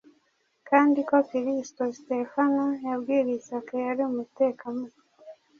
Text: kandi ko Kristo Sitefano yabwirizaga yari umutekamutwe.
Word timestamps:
kandi 0.69 0.99
ko 1.07 1.15
Kristo 1.29 1.81
Sitefano 1.95 2.65
yabwirizaga 2.87 3.73
yari 3.87 4.01
umutekamutwe. 4.09 5.03